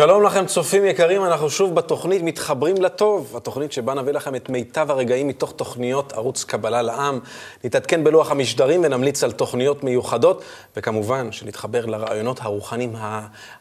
[0.00, 4.90] שלום לכם, צופים יקרים, אנחנו שוב בתוכנית מתחברים לטוב, התוכנית שבה נביא לכם את מיטב
[4.90, 7.20] הרגעים מתוך תוכניות ערוץ קבלה לעם.
[7.64, 10.42] נתעדכן בלוח המשדרים ונמליץ על תוכניות מיוחדות,
[10.76, 12.92] וכמובן שנתחבר לרעיונות הרוחניים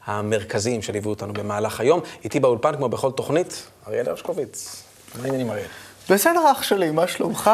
[0.06, 2.00] המרכזיים שליוו אותנו במהלך היום.
[2.24, 4.84] איתי באולפן, כמו בכל תוכנית, אריאל הרשקוביץ.
[5.16, 5.68] מה העניינים, אריאל?
[6.10, 7.52] בסדר, אח שלי, מה שלומך?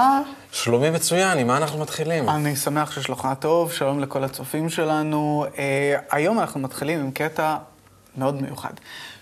[0.51, 2.29] שלומי מצוין, עם מה אנחנו מתחילים?
[2.29, 5.45] אני שמח ששלומך טוב, שלום לכל הצופים שלנו.
[5.53, 5.57] Uh,
[6.11, 7.55] היום אנחנו מתחילים עם קטע
[8.17, 8.73] מאוד מיוחד,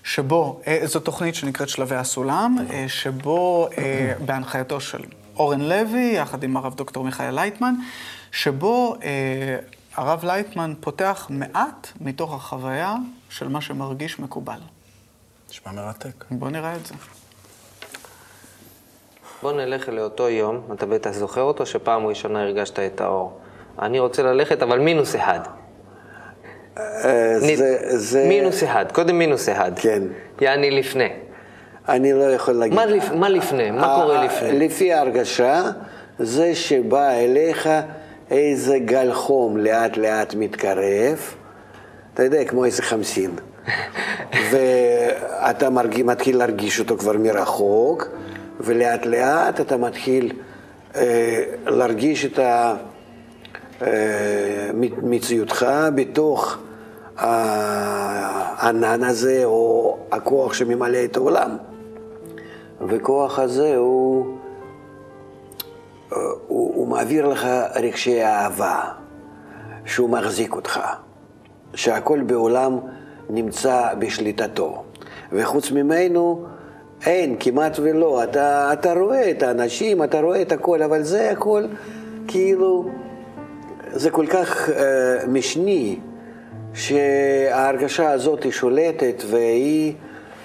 [0.04, 3.78] שבו, uh, זו תוכנית שנקראת שלבי הסולם, uh, שבו, uh,
[4.26, 5.04] בהנחייתו של
[5.36, 7.74] אורן לוי, יחד עם הרב דוקטור מיכאל לייטמן,
[8.32, 8.96] שבו
[9.96, 12.96] הרב לייטמן פותח מעט מתוך החוויה
[13.30, 14.60] של מה שמרגיש מקובל.
[15.50, 16.26] נשמע מרתק.
[16.32, 16.94] בוא נראה את זה.
[19.42, 23.40] בוא נלך לאותו יום, אתה בטח זוכר אותו, שפעם ראשונה הרגשת את האור.
[23.80, 25.40] אני רוצה ללכת, אבל מינוס אחד.
[26.78, 28.26] אה, זה, זה...
[28.28, 29.72] מינוס אחד, קודם מינוס אחד.
[29.76, 30.04] כן.
[30.42, 31.10] יעני לפני.
[31.90, 32.76] אני לא יכול להגיד.
[32.76, 33.12] מה, לפ...
[33.12, 33.72] מה לפני?
[33.72, 34.60] מה קורה ה- לפני?
[34.60, 35.62] לפי ההרגשה,
[36.20, 37.70] זה שבא אליך
[38.32, 41.20] איזה גל חום לאט לאט מתקרב,
[42.14, 43.32] אתה יודע, כמו איזה חמסין.
[44.52, 48.08] ואתה מרגיש, מתחיל להרגיש אותו כבר מרחוק,
[48.60, 50.34] ולאט לאט אתה מתחיל
[50.96, 52.76] אה, להרגיש את ה-
[53.82, 53.88] אה,
[55.04, 56.58] מציאותך בתוך
[57.18, 61.58] הענן הזה, או הכוח שממלא את העולם.
[62.88, 64.38] וכוח הזה הוא,
[66.10, 68.82] הוא, הוא מעביר לך רגשי אהבה,
[69.86, 70.80] שהוא מחזיק אותך,
[71.76, 72.80] שהכל בעולם
[73.30, 74.84] נמצא בשליטתו.
[75.32, 76.46] וחוץ ממנו
[77.06, 78.24] אין, כמעט ולא.
[78.24, 81.64] אתה, אתה רואה את האנשים, אתה רואה את הכל, אבל זה הכל
[82.28, 82.90] כאילו,
[83.92, 86.00] זה כל כך אה, משני,
[86.74, 89.94] שההרגשה הזאת היא שולטת והיא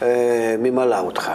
[0.02, 1.32] אה, ממלאה אותך.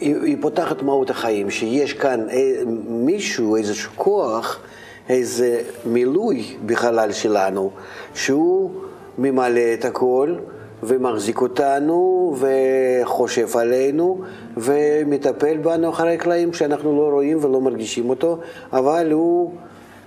[0.00, 4.60] היא, היא פותחת מהות החיים, שיש כאן אה, מישהו, איזשהו כוח,
[5.08, 7.70] איזה מילוי בחלל שלנו,
[8.14, 8.70] שהוא
[9.18, 10.34] ממלא את הכל
[10.82, 14.20] ומחזיק אותנו וחושב עלינו
[14.56, 18.38] ומטפל בנו אחרי הקלעים שאנחנו לא רואים ולא מרגישים אותו,
[18.72, 19.52] אבל הוא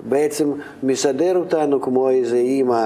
[0.10, 0.52] בעצם
[0.84, 2.86] מסדר אותנו כמו איזה אימא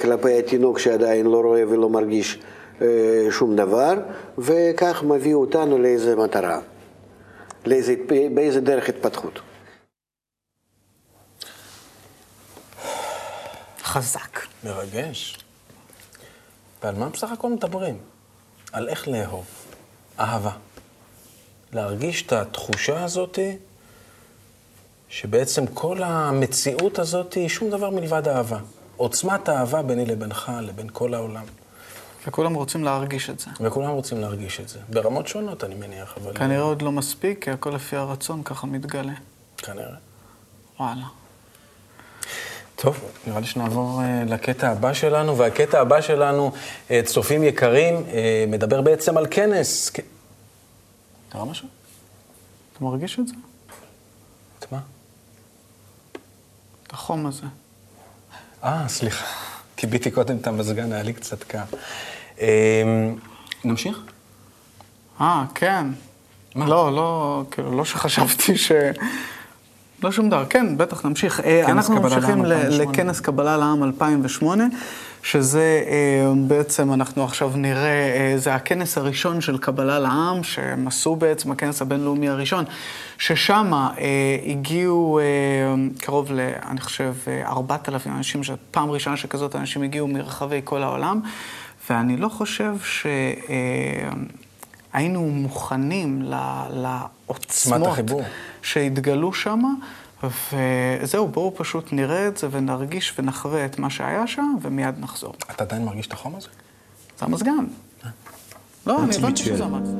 [0.00, 2.38] כלפי התינוק שעדיין לא רואה ולא מרגיש
[2.80, 2.86] אה,
[3.30, 3.94] שום דבר,
[4.38, 6.60] וכך מביא אותנו לאיזה מטרה,
[7.66, 7.94] לאיזה,
[8.34, 9.40] באיזה דרך התפתחות.
[13.82, 14.40] חזק.
[14.64, 15.38] מרגש.
[16.82, 17.98] ועל מה בסך הכל מדברים?
[18.72, 19.44] על איך לאהוב.
[20.20, 20.52] אהבה.
[21.72, 23.38] להרגיש את התחושה הזאת
[25.08, 28.58] שבעצם כל המציאות הזאת היא שום דבר מלבד אהבה.
[29.02, 31.44] עוצמת האהבה ביני לבינך, לבין כל העולם.
[32.26, 33.50] וכולם רוצים להרגיש את זה.
[33.60, 34.78] וכולם רוצים להרגיש את זה.
[34.88, 36.34] ברמות שונות, אני מניח, אבל...
[36.36, 39.12] כנראה עוד לא מספיק, כי הכל לפי הרצון ככה מתגלה.
[39.58, 39.94] כנראה.
[40.80, 41.04] וואלה.
[42.76, 46.52] טוב, נראה לי שנעבור uh, לקטע הבא שלנו, והקטע הבא שלנו,
[46.88, 48.10] uh, צופים יקרים, uh,
[48.48, 49.90] מדבר בעצם על כנס.
[49.94, 50.00] כ-
[51.28, 51.68] קרה משהו?
[52.72, 53.34] אתה מרגיש את זה?
[54.58, 54.80] את מה?
[56.86, 57.46] את החום הזה.
[58.64, 59.24] אה, סליחה.
[59.76, 61.62] כיביתי קודם את המזגן, היה לי קצת קר.
[62.36, 62.40] Uh,
[63.64, 63.98] נמשיך?
[65.20, 65.86] אה, כן.
[66.54, 66.66] מה?
[66.66, 68.72] לא, לא, כאילו, לא שחשבתי ש...
[70.02, 70.44] לא שום דבר.
[70.50, 71.40] כן, בטח, נמשיך.
[71.40, 72.92] אה, אנחנו ממשיכים לעם ל- 2008.
[72.92, 74.64] לכנס קבלה לעם 2008,
[75.22, 81.16] שזה אה, בעצם, אנחנו עכשיו נראה, אה, זה הכנס הראשון של קבלה לעם, שהם עשו
[81.16, 82.64] בעצם, הכנס הבינלאומי הראשון,
[83.18, 83.90] ששם אה,
[84.46, 85.20] הגיעו
[85.98, 91.20] קרוב ל, אני חושב, אה, 4,000 אנשים, פעם ראשונה שכזאת אנשים הגיעו מרחבי כל העולם,
[91.90, 93.06] ואני לא חושב ש...
[94.92, 96.22] היינו מוכנים
[96.70, 97.98] לעוצמות.
[98.62, 99.60] שהתגלו שם,
[100.22, 105.34] וזהו, בואו פשוט נראה את זה ונרגיש ונחווה את מה שהיה שם, ומיד נחזור.
[105.50, 106.48] אתה עדיין מרגיש את החום הזה?
[107.18, 107.64] זה המזגן.
[108.86, 109.98] לא, אני הבנתי שזה המזגן.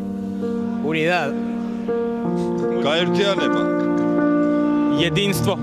[0.85, 1.35] Unidad,
[2.85, 3.63] Kaertianema.
[5.03, 5.55] jedinstvo,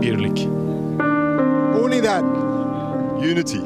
[0.00, 0.38] Birlik.
[1.84, 2.26] Unidad.
[3.32, 3.62] Unity.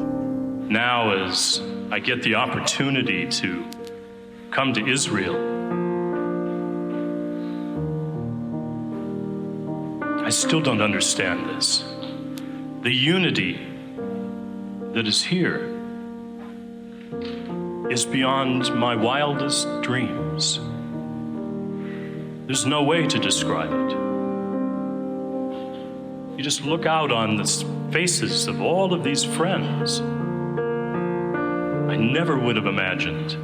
[0.69, 1.61] now as
[1.91, 3.65] I get the opportunity to
[4.51, 5.54] come to Israel,
[10.25, 11.83] I still don't understand this.
[12.81, 13.59] The unity
[14.93, 15.71] that is here
[17.91, 20.59] is beyond my wildest dreams.
[22.47, 23.91] There's no way to describe it.
[26.39, 27.45] You just look out on the
[27.91, 29.99] faces of all of these friends.
[30.01, 33.37] I never would have imagined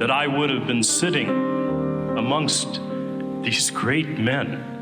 [0.00, 1.28] that I would have been sitting
[2.16, 2.78] amongst
[3.42, 4.73] these great men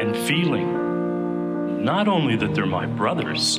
[0.00, 3.58] and feeling not only that they're my brothers,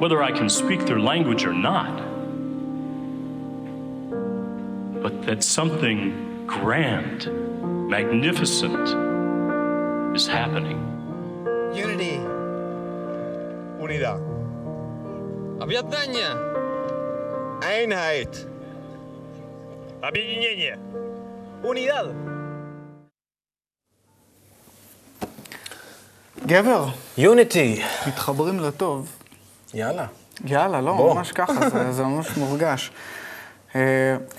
[0.00, 1.94] whether I can speak their language or not,
[5.02, 7.28] but that something grand,
[7.88, 8.88] magnificent
[10.16, 10.78] is happening.
[11.74, 12.20] Unity.
[13.80, 14.20] Unidad.
[15.60, 16.28] Об'єднання.
[17.60, 18.46] Einheit.
[20.02, 20.78] Объединение.
[21.62, 22.31] Unidad.
[26.45, 26.87] גבר,
[27.17, 27.81] יוניטי.
[28.07, 29.15] מתחברים לטוב.
[29.73, 30.05] יאללה.
[30.45, 31.13] יאללה, לא, בוא.
[31.15, 32.91] ממש ככה, זה, זה ממש מורגש.
[33.75, 33.81] אה,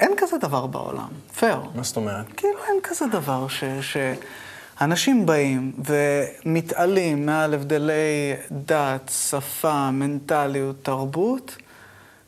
[0.00, 1.08] אין כזה דבר בעולם,
[1.38, 1.60] פייר.
[1.74, 2.26] מה זאת אומרת?
[2.36, 3.64] כאילו אין כזה דבר ש...
[4.78, 5.72] שאנשים באים
[6.44, 11.56] ומתעלים מעל הבדלי דת, שפה, מנטליות, תרבות.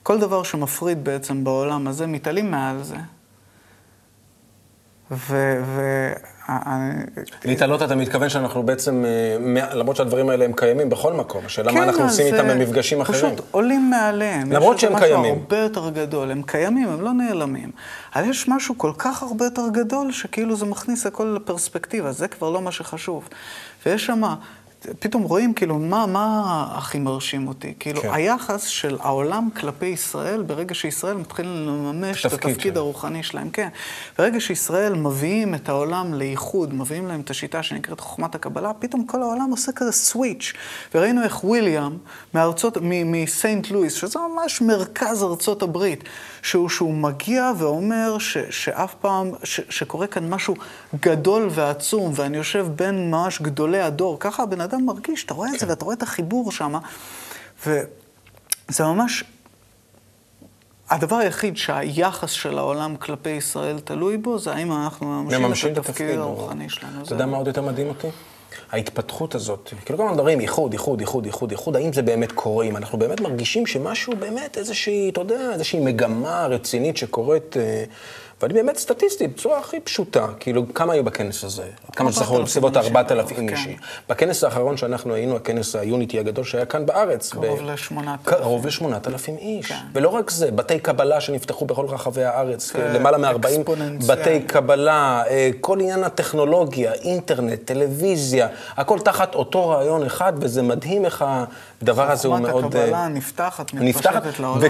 [0.03, 2.97] כל דבר שמפריד בעצם בעולם הזה, מתעלים מעל זה.
[5.11, 5.61] ו...
[5.65, 6.13] ו...
[7.45, 11.83] להתעלות אתה מתכוון שאנחנו בעצם, אה, למרות שהדברים האלה הם קיימים בכל מקום, השאלה מה
[11.83, 13.37] אנחנו כן, עושים אז, איתם אה, במפגשים אחרים.
[13.37, 14.53] פשוט עולים מעליהם.
[14.53, 15.39] למרות יש שהם איזה משהו קיימים.
[15.43, 16.31] הרבה יותר גדול.
[16.31, 17.71] הם קיימים, הם לא נעלמים.
[18.17, 22.51] אבל יש משהו כל כך הרבה יותר גדול, שכאילו זה מכניס הכל לפרספקטיבה, זה כבר
[22.51, 23.29] לא מה שחשוב.
[23.87, 24.23] ויש שם,
[24.99, 27.75] פתאום רואים כאילו, מה, מה הכי מרשים אותי?
[27.79, 28.11] כאילו, כן.
[28.13, 32.77] היחס של העולם כלפי ישראל, ברגע שישראל מתחילים לממש את תפקיד התפקיד שלהם.
[32.77, 33.69] הרוחני שלהם, כן.
[34.19, 39.23] ברגע שישראל מביאים את העולם לאיחוד, מביאים להם את השיטה שנקראת חוכמת הקבלה, פתאום כל
[39.23, 40.53] העולם עושה כזה סוויץ'.
[40.95, 41.97] וראינו איך וויליאם
[42.35, 46.05] מארצות, מסיינט לואיס, שזה ממש מרכז ארצות הברית,
[46.43, 50.55] שהוא, שהוא מגיע ואומר ש, שאף פעם, ש, שקורה כאן משהו
[51.01, 55.59] גדול ועצום, ואני יושב בין ממש גדולי הדור, ככה הבן אדם מרגיש, אתה רואה את
[55.59, 56.75] זה ואתה רואה את החיבור שם,
[57.67, 59.25] וזה ממש...
[60.91, 66.19] הדבר היחיד שהיחס של העולם כלפי ישראל תלוי בו, זה האם אנחנו מממשים את התפקיד.
[66.19, 67.03] הרוחני שלנו.
[67.03, 68.09] אתה יודע מה עוד יותר מדהים אותי?
[68.73, 72.65] ההתפתחות הזאת, כאילו כל הזמן מדברים איחוד, איחוד, איחוד, איחוד, איחוד, האם זה באמת קורה?
[72.65, 77.85] אם אנחנו באמת מרגישים שמשהו באמת איזושהי, אתה יודע, איזושהי מגמה רצינית שקורית, אה,
[78.43, 81.63] ואני באמת סטטיסטי, בצורה הכי פשוטה, כאילו, כמה היו בכנס הזה?
[81.93, 83.49] כמה שזכור, 4,000 בסביבות אנשים 4,000 כן.
[83.49, 83.69] איש.
[84.09, 87.31] בכנס האחרון שאנחנו היינו, הכנס היוניטי הגדול שהיה כאן בארץ.
[87.31, 88.09] קרוב ב- ל-8,000.
[88.25, 89.67] קרוב ל-8,000 איש.
[89.67, 89.75] כן.
[89.93, 94.21] ולא רק זה, בתי קבלה שנפתחו בכל רחבי הארץ, זה למעלה מ-40 אקספוננציאלי.
[94.21, 101.05] בתי קבלה, אה, כל עניין הטכנולוגיה, אינטרנט, טלוויזיה, הכל תחת אותו רעיון אחד, וזה מדהים
[101.05, 101.25] איך
[101.83, 102.63] הדבר הזה הוא מאוד...
[102.63, 104.61] חוכמת אה, הקבלה נפתחת, נפתחת, מתפשטת לעולם.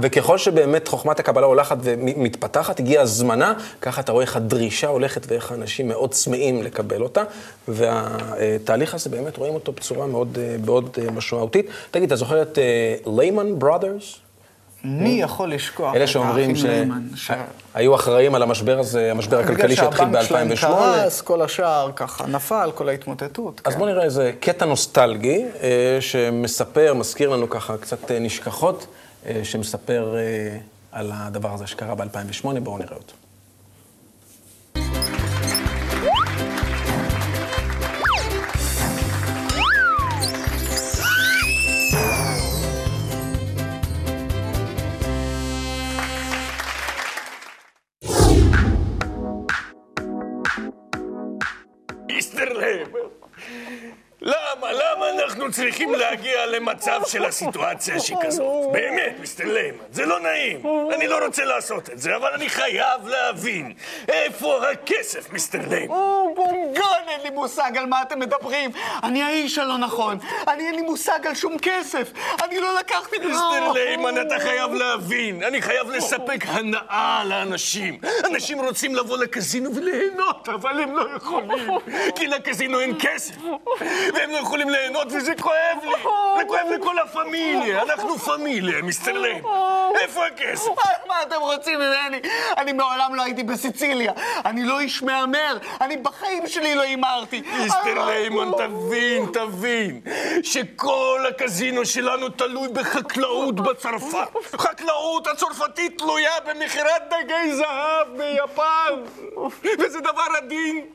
[0.00, 3.52] וככל שבאמת חוכמת הקבלה הולכת ומתפתחת, הגיעה הזמנה,
[3.82, 7.22] ככה אתה רואה איך הדרישה הולכת ואיך האנשים מאוד צמאים לקבל אותה,
[7.68, 11.66] והתהליך הזה באמת רואים אותו בצורה מאוד, אה, מאוד אה, משמעותית.
[11.90, 12.58] תגיד, אתה זוכר את
[13.06, 14.14] ליימן ברודרס?
[14.84, 17.30] מי יכול לשכוח אלה את שאומרים האחים ליימן, ש-
[17.74, 21.02] שהיו אחראים על המשבר הזה, המשבר הכלכלי שהתחיל בגלל שהבנק שלהם ב-2008.
[21.02, 23.60] קרס, כל השאר ככה נפל, כל ההתמוטטות.
[23.64, 23.78] אז כן.
[23.78, 28.86] בואו נראה איזה קטע נוסטלגי, אה, שמספר, מזכיר לנו ככה קצת אה, נשכחות,
[29.26, 30.58] אה, שמספר אה,
[30.92, 33.14] על הדבר הזה שקרה ב-2008, בואו נראה אותו.
[55.50, 58.72] צריכים להגיע למצב של הסיטואציה שכזאת?
[58.72, 60.62] באמת, מיסטר ליימן, זה לא נעים.
[60.94, 63.72] אני לא רוצה לעשות את זה, אבל אני חייב להבין
[64.08, 65.94] איפה הכסף, מיסטר ליימן.
[67.28, 68.70] לי מושג על מה אתם מדברים.
[69.02, 70.18] אני האיש הלא נכון.
[70.48, 72.12] אני אין לי מושג על שום כסף.
[72.44, 77.98] אני לא לקחתי מיסטר ליימן, אתה חייב להבין, אני חייב לספק הנאה לאנשים.
[78.26, 81.68] אנשים רוצים לבוא לקזינו וליהנות, אבל הם לא יכולים,
[82.16, 83.34] כי לקזינו אין כסף,
[84.14, 85.90] והם לא יכולים ליהנות, וזה כואב לי.
[86.38, 89.48] זה כואב לכל הפמיליה, אנחנו פמיליה, מיסטר ליימן.
[90.00, 90.70] איפה הכסף?
[91.08, 92.20] מה אתם רוצים ממני?
[92.56, 94.12] אני מעולם לא הייתי בסיציליה.
[94.44, 95.58] אני לא איש מהמר.
[95.80, 97.17] אני בחיים שלי לא הימרתי.
[97.32, 100.00] מיסטר ליימן, תבין, תבין,
[100.42, 104.28] שכל הקזינו שלנו תלוי בחקלאות בצרפת.
[104.56, 109.02] חקלאות הצרפתית תלויה במכירת דגי זהב ביפן.
[109.78, 110.86] וזה דבר עדין,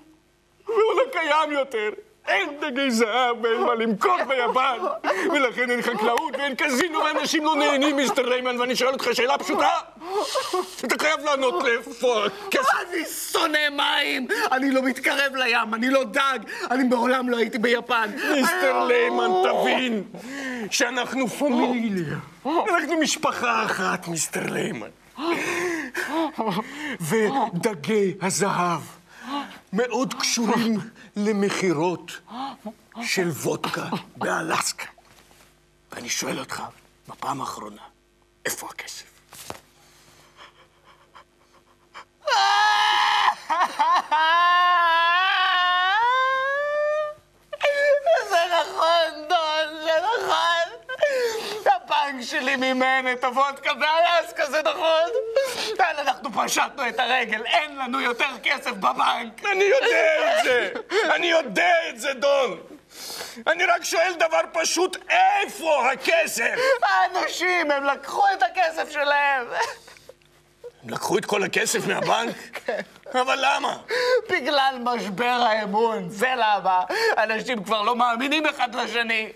[0.65, 1.89] והוא לא קיים יותר.
[2.27, 4.77] אין דגי זהב ואין מה למכור ביפן,
[5.31, 9.69] ולכן אין חקלאות ואין קזינו ואנשים לא נהנים, Mister ליימן, ואני שואל אותך שאלה פשוטה.
[10.85, 12.67] אתה חייב לענות לאיפה הכסף.
[12.91, 14.27] אני שונא מים!
[14.51, 16.39] אני לא מתקרב לים, אני לא דג,
[16.71, 18.09] אני מעולם לא הייתי ביפן.
[18.35, 20.03] Mister ליימן, תבין,
[20.71, 22.17] שאנחנו familia.
[22.45, 24.89] אנחנו משפחה אחת, Mister ליימן.
[27.01, 28.81] ודגי הזהב
[29.73, 30.79] מאוד קשורים
[31.15, 32.11] למכירות
[33.01, 34.85] של וודקה באלסקה.
[35.91, 36.63] ואני שואל אותך,
[37.07, 37.81] בפעם האחרונה,
[38.45, 39.03] איפה הכסף?
[48.29, 50.93] זה נכון, דון, זה נכון.
[51.65, 55.09] הבנק שלי מימן את הוודקה באלסקה, זה נכון.
[56.25, 59.45] אנחנו פשטנו את הרגל, אין לנו יותר כסף בבנק.
[59.51, 60.71] אני יודע את זה!
[61.15, 62.59] אני יודע את זה, דון!
[63.47, 66.55] אני רק שואל דבר פשוט, איפה הכסף?
[66.83, 69.45] האנשים, הם לקחו את הכסף שלהם.
[70.83, 72.35] הם לקחו את כל הכסף מהבנק?
[73.21, 73.77] אבל למה?
[74.29, 76.81] בגלל משבר האמון, זה למה.
[77.17, 79.31] אנשים כבר לא מאמינים אחד לשני.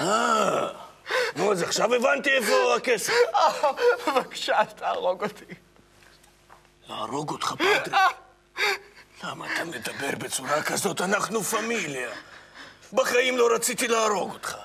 [0.00, 0.68] אה,
[1.36, 3.12] נו, אז עכשיו הבנתי איפה הכסף.
[4.06, 5.63] בבקשה, תהרוג אותי.
[6.88, 7.94] להרוג אותך, פטריק?
[9.24, 11.00] למה אתה מדבר בצורה כזאת?
[11.00, 12.10] אנחנו פמיליה.
[12.92, 14.56] בחיים לא רציתי להרוג אותך.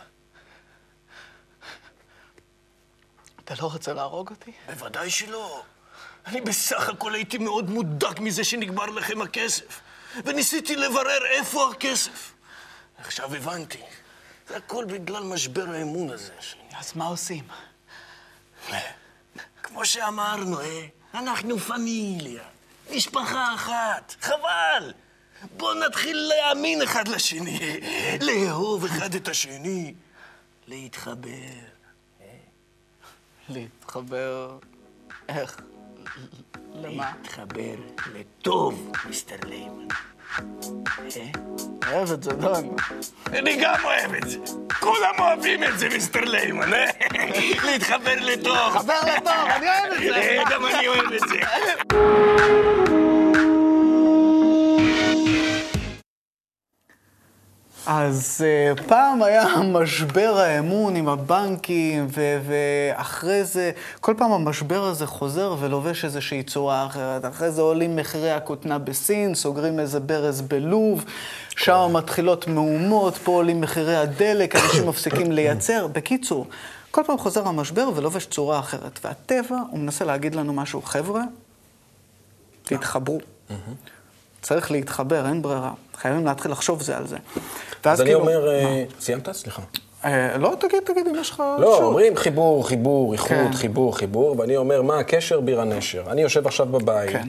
[3.44, 4.52] אתה לא רוצה להרוג אותי?
[4.68, 5.64] בוודאי שלא.
[6.26, 9.82] אני בסך הכל הייתי מאוד מודאג מזה שנגמר לכם הכסף.
[10.26, 12.34] וניסיתי לברר איפה הכסף.
[12.98, 13.82] עכשיו הבנתי.
[14.48, 16.34] זה הכל בגלל משבר האמון הזה.
[16.78, 17.48] אז מה עושים?
[19.64, 20.88] כמו שאמרנו, אה?
[21.14, 22.44] אנחנו פמיליה.
[22.96, 24.16] משפחה אחת.
[24.22, 24.94] חבל.
[25.58, 27.60] בואו נתחיל להאמין אחד לשני.
[28.22, 29.94] לאהוב אחד את השני.
[30.68, 31.70] להתחבר.
[33.50, 34.58] להתחבר...
[35.30, 35.62] איך?
[36.74, 37.12] למה?
[37.22, 37.76] להתחבר
[38.14, 39.88] לטוב, מיסטר ליימן.
[41.94, 42.76] אוהב את זה, דון.
[43.34, 44.38] אני גם אוהב את זה.
[44.80, 46.86] כולם אוהבים את זה, מיסטר ליימן, אה?
[47.66, 48.70] להתחבר לטוב.
[48.70, 50.16] חבר לטוב, אני אוהב את זה.
[50.16, 51.40] אה, גם אני אוהב את זה.
[57.86, 58.46] אז
[58.78, 63.72] uh, פעם היה משבר האמון עם הבנקים, ו- ואחרי זה,
[64.02, 67.26] כל פעם המשבר הזה חוזר ולובש איזושהי צורה אחרת.
[67.26, 71.06] אחרי זה עולים מחירי הכותנה בסין, סוגרים איזה ברז בלוב,
[71.50, 75.88] שם מתחילות מהומות, פה עולים מחירי הדלק, אנשים מפסיקים לייצר.
[75.88, 76.48] בקיצור,
[76.92, 79.00] כל פעם חוזר המשבר ולובש צורה אחרת.
[79.04, 81.22] והטבע, הוא מנסה להגיד לנו משהו, חבר'ה,
[82.64, 83.20] תתחברו.
[84.42, 85.72] צריך להתחבר, אין ברירה.
[85.96, 87.18] חייבים להתחיל לחשוב זה על זה.
[87.84, 89.32] אז אני כאילו- אומר, אה, סיימת?
[89.32, 89.62] סליחה.
[90.06, 91.44] אה, לא, תגיד, תגיד אם יש לך...
[91.60, 91.78] לא.
[91.84, 93.54] אומרים חיבור, חיבור, איחוד, כן.
[93.54, 96.04] חיבור, חיבור, ואני אומר, מה הקשר בירה נשר?
[96.08, 97.28] אני יושב עכשיו בבית, כן.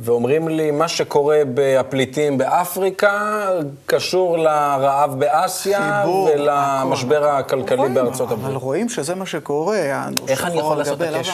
[0.00, 3.48] ואומרים לי, מה שקורה בפליטים באפריקה
[3.86, 7.38] קשור לרעב באסיה חיבור, ולמשבר הכל.
[7.38, 8.62] הכלכלי רואים, בארצות אבל הברית.
[8.62, 10.08] רואים שזה מה שקורה.
[10.28, 11.32] איך אני יכול לעשות את הקשר?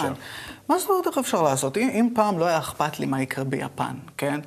[0.68, 1.76] מה זאת אומרת איך אפשר לעשות?
[1.76, 4.40] אם, אם פעם לא היה אכפת לי מה יקרה ביפן, כן?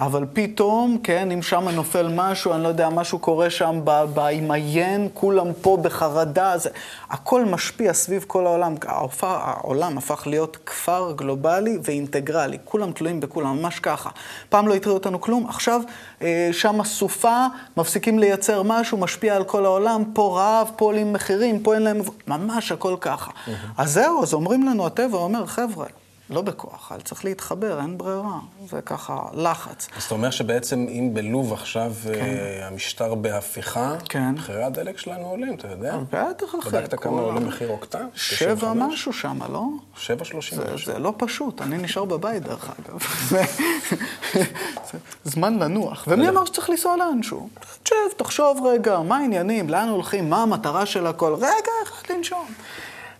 [0.00, 4.18] אבל פתאום, כן, אם שם נופל משהו, אני לא יודע, משהו קורה שם ב- ב-
[4.20, 6.70] עם היין, כולם פה בחרדה, זה,
[7.10, 8.74] הכל משפיע סביב כל העולם.
[8.86, 14.10] העופ- העולם הפך להיות כפר גלובלי ואינטגרלי, כולם תלויים בכולם, ממש ככה.
[14.48, 15.80] פעם לא הטריד אותנו כלום, עכשיו
[16.22, 21.60] אה, שם סופה, מפסיקים לייצר משהו, משפיע על כל העולם, פה רעב, פה עולים מחירים,
[21.62, 22.00] פה אין להם...
[22.26, 23.30] ממש הכל ככה.
[23.78, 25.86] אז זהו, אז אומרים לנו, הטבע אומר, חבר'ה,
[26.30, 28.38] לא בכוח, אבל צריך להתחבר, אין ברירה.
[28.68, 29.88] זה ככה לחץ.
[29.96, 34.30] אז אתה אומר שבעצם אם בלוב עכשיו אה, המשטר בהפיכה, כן.
[34.34, 35.98] מחירי הדלק שלנו עולים, אתה יודע?
[36.12, 36.70] בטח, אחי.
[36.70, 38.06] בדקת כמה עולה מחיר אוקטן?
[38.14, 38.92] שבע 95?
[38.92, 39.64] משהו שם, לא?
[39.96, 40.92] שבע שלושים זה, משהו.
[40.92, 42.98] זה לא פשוט, אני נשאר בבית דרך אגב.
[45.24, 46.04] זמן לנוח.
[46.08, 47.48] ומי אמר שצריך לנסוע לאנשהו?
[47.82, 52.46] תשב, תחשוב רגע, מה העניינים, לאן הולכים, מה המטרה של הכל, רגע אחד לנשום.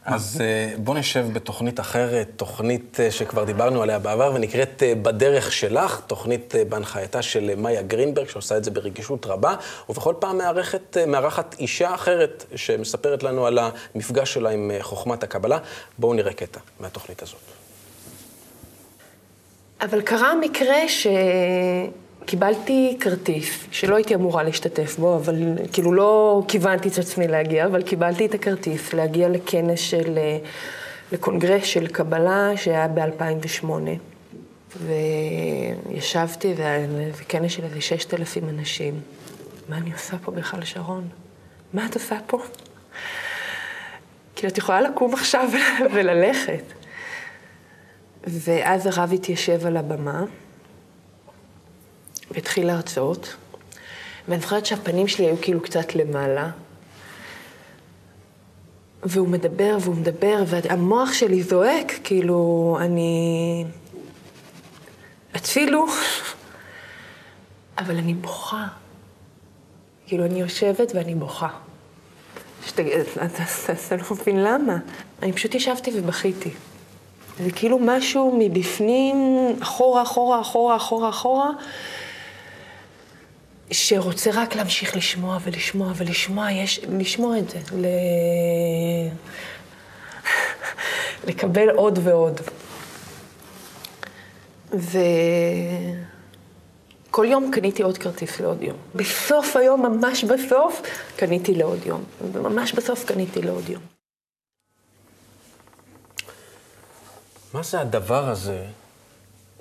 [0.05, 5.53] אז אה, בוא נשב בתוכנית אחרת, תוכנית אה, שכבר דיברנו עליה בעבר, ונקראת אה, בדרך
[5.53, 9.55] שלך, תוכנית בהנחייתה של מאיה גרינברג, שעושה את זה ברגישות רבה,
[9.89, 15.59] ובכל פעם מארחת, מארחת אישה אחרת שמספרת לנו על המפגש שלה עם חוכמת הקבלה.
[15.99, 17.41] בואו נראה קטע מהתוכנית הזאת.
[19.81, 20.89] אבל קרה מקרה
[22.31, 25.35] שקיבלתי כרטיס, שלא הייתי אמורה להשתתף בו, אבל
[25.73, 30.39] כאילו לא כיוונתי את עצמי להגיע, אבל קיבלתי את הכרטיס להגיע לכנס של, אה,
[31.13, 33.67] לקונגרס של קבלה שהיה ב-2008.
[34.77, 36.87] וישבתי, וה-
[37.21, 39.01] וכנס של איזה ששת אלפים אנשים.
[39.69, 41.09] מה אני עושה פה בכלל, שרון?
[41.73, 42.43] מה את עושה פה?
[44.37, 45.49] כאילו, את יכולה לקום עכשיו
[45.95, 46.63] וללכת.
[48.27, 50.25] ואז הרב התיישב על הבמה,
[52.31, 53.37] והתחיל להרצות,
[54.29, 56.51] ואני זוכרת שהפנים שלי היו כאילו קצת למעלה,
[59.03, 63.65] והוא מדבר והוא מדבר, והמוח שלי זועק, כאילו, אני...
[65.37, 65.87] אפילו...
[67.79, 68.67] אבל אני בוכה.
[70.07, 71.49] כאילו, אני יושבת ואני בוכה.
[72.67, 72.81] שת...
[72.81, 74.77] אתה, אתה, אתה לא מבין למה.
[75.23, 76.51] אני פשוט ישבתי ובכיתי.
[77.45, 79.17] זה כאילו משהו מבפנים,
[79.63, 81.51] אחורה, אחורה, אחורה, אחורה, אחורה,
[83.73, 87.87] שרוצה רק להמשיך לשמוע ולשמוע ולשמוע, יש, לשמוע את זה, ל...
[91.27, 92.41] לקבל עוד ועוד.
[94.71, 94.95] וכל
[97.25, 98.77] יום קניתי עוד כרטיס לעוד יום.
[98.95, 100.83] בסוף היום, ממש בסוף,
[101.17, 102.05] קניתי לעוד יום.
[102.33, 103.83] וממש בסוף קניתי לעוד יום.
[107.55, 108.65] מה זה הדבר הזה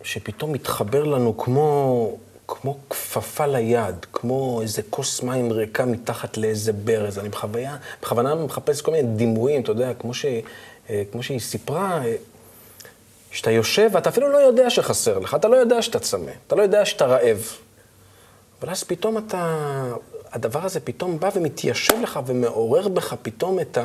[0.04, 2.18] שפתאום מתחבר לנו כמו,
[2.50, 7.20] כמו כפפה ליד, כמו איזה כוס מים ריקה מתחת לאיזה ברז?
[7.20, 10.26] אני בחוויה, בכוונה מחפש כל מיני דימויים, אתה יודע, כמו, ש,
[10.90, 12.16] אה, כמו שהיא סיפרה, אה,
[13.32, 16.62] שאתה יושב ואתה אפילו לא יודע שחסר לך, אתה לא יודע שאתה צמא, אתה לא
[16.62, 17.48] יודע שאתה רעב.
[18.62, 19.84] אבל אז פתאום אתה,
[20.32, 23.78] הדבר הזה פתאום בא ומתיישב לך ומעורר בך פתאום את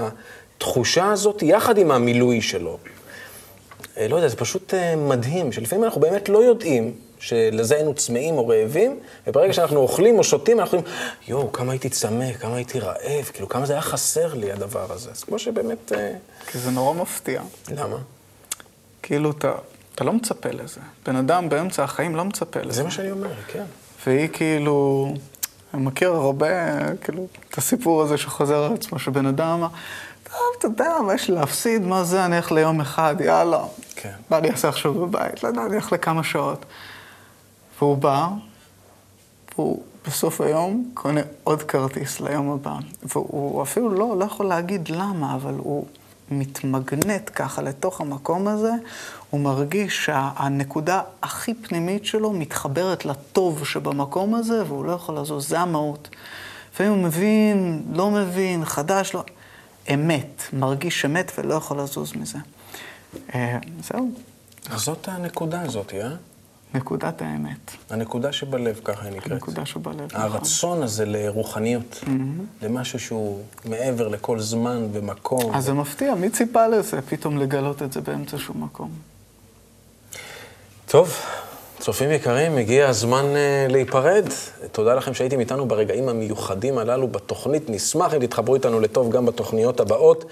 [0.57, 2.79] התחושה הזאת יחד עם המילוי שלו.
[3.97, 6.95] אה, לא יודע, זה פשוט מדהים, שלפעמים אנחנו באמת לא יודעים
[7.25, 10.95] שלזה היינו צמאים או רעבים, וברגע שאנחנו אוכלים או שותים, אנחנו אומרים,
[11.29, 15.11] יואו, כמה הייתי צמא, כמה הייתי רעב, כאילו, כמה זה היה חסר לי, הדבר הזה.
[15.11, 15.93] אז כמו שבאמת...
[15.93, 16.13] אה,
[16.47, 17.43] כי זה נורא מפתיע.
[17.77, 17.97] למה?
[19.03, 19.53] כאילו, אתה,
[19.95, 20.81] אתה לא מצפה לזה.
[21.07, 22.73] בן אדם באמצע החיים לא מצפה לזה.
[22.73, 23.65] זה מה שאני אומר, כן.
[24.07, 25.09] והיא כאילו,
[25.75, 26.47] אני מכיר הרבה,
[27.01, 29.69] כאילו, את הסיפור הזה שחוזר על עצמו, שבן אדם אמר,
[30.25, 31.83] טוב, אתה יודע, מה יש להפסיד?
[31.83, 33.65] מה זה, אני אלך ליום אחד, יאללה.
[33.97, 34.13] כן.
[34.31, 35.43] מה אני אעשה עכשיו בבית?
[35.43, 36.65] לא יודע, אני אלך לכמה שעות.
[37.79, 38.29] והוא בא,
[39.55, 42.77] והוא בסוף היום קונה עוד כרטיס ליום הבא.
[43.03, 45.87] והוא אפילו לא, לא יכול להגיד למה, אבל הוא
[46.31, 48.73] מתמגנט ככה לתוך המקום הזה,
[49.31, 55.61] הוא מרגיש שהנקודה הכי פנימית שלו מתחברת לטוב שבמקום הזה, והוא לא יכול לזוז, זה
[55.61, 56.09] המהות.
[56.73, 59.25] לפעמים הוא מבין, לא מבין, חדש, לא...
[59.95, 62.39] אמת, מרגיש אמת ולא יכול לזוז מזה.
[63.35, 64.11] אה, זהו.
[64.71, 66.09] אז זאת הנקודה הזאת, אה?
[66.75, 67.71] נקודת האמת.
[67.91, 69.33] הנקודה שבלב, ככה היא נקראת.
[69.33, 70.21] הנקודה שבלב, נכון.
[70.21, 72.05] הרצון הזה לרוחניות,
[72.63, 75.55] למשהו שהוא מעבר לכל זמן ומקום.
[75.55, 78.91] אז זה מפתיע, מי ציפה לזה, פתאום לגלות את זה באמצע שום מקום?
[80.87, 81.17] טוב,
[81.79, 84.25] צופים יקרים, הגיע הזמן uh, להיפרד.
[84.73, 87.71] תודה לכם שהייתם איתנו ברגעים המיוחדים הללו בתוכנית.
[87.71, 90.25] נשמח אם תתחברו איתנו לטוב גם בתוכניות הבאות.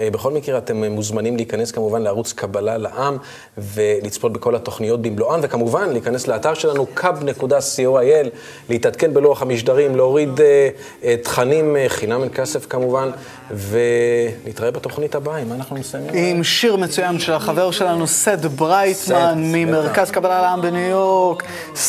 [0.00, 3.16] אה, בכל מקרה, אתם מוזמנים להיכנס כמובן לערוץ קבלה לעם
[3.58, 8.28] ולצפות בכל התוכניות במלואן, וכמובן להיכנס לאתר שלנו kub.co.il,
[8.68, 13.10] להתעדכן בלוח המשדרים, להוריד uh, תכנים uh, חינם אין כסף כמובן,
[13.50, 16.10] ונתראה בתוכנית הבאה, עם מה אנחנו מסיימים?
[16.14, 21.42] עם שיר מצוין של החבר שלנו, סד ברייטמן, ממרכז קבלה לעם בניו יורק,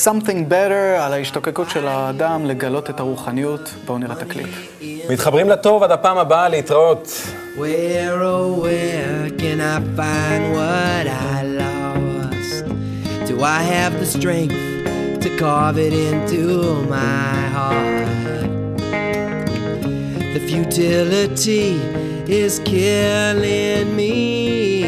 [0.03, 3.73] Something Better, על ההשתוקקות של האדם לגלות את הרוחניות.
[3.85, 4.49] בואו נראה את הקליפ.
[5.09, 7.21] מתחברים לטוב עד הפעם הבאה, להתראות.
[7.57, 12.65] Where, oh, where can I find what I lost?
[13.27, 14.53] Do I have the strength
[15.21, 18.05] to carve it into my heart?
[20.35, 21.71] The futility
[22.31, 24.83] is killing me.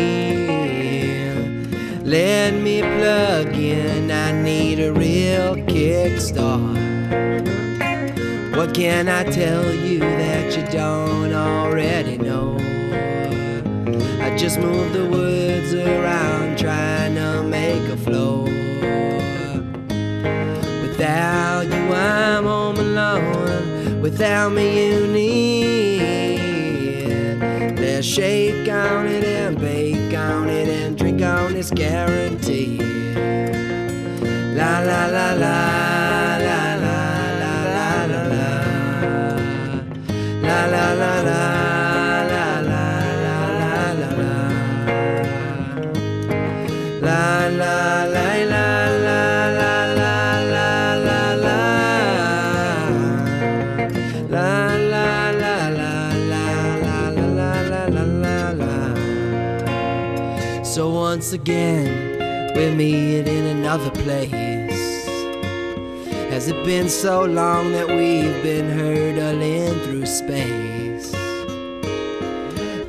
[2.03, 6.88] Let me plug in, I need a real kickstart.
[8.59, 12.57] What can I tell you that you don't already know?
[14.21, 18.43] I just move the words around trying to make a flow.
[20.81, 24.01] Without you, I'm home alone.
[24.01, 26.39] Without me, you need.
[27.79, 32.77] Let's shake on it and bake on it and drink on this guarantee.
[34.53, 36.08] La la la la la
[62.59, 65.07] we're meet in another place
[66.29, 71.13] Has it been so long that we've been hurtling through space?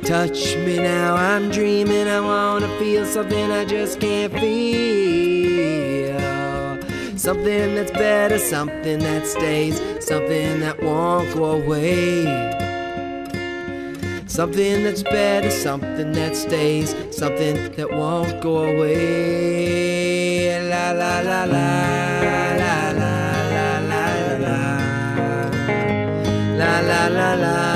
[0.03, 2.09] Touch me now, I'm dreaming.
[2.09, 6.19] I wanna feel something I just can't feel.
[7.17, 12.60] Something that's better, something that stays, something that won't go away.
[14.31, 19.89] Something that's better, something that stays, something that won't go away.
[20.69, 22.21] La la la la.
[22.23, 23.17] La la la
[23.89, 24.07] la
[26.57, 27.70] la la la la